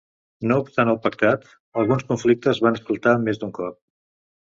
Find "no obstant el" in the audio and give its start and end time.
0.51-0.97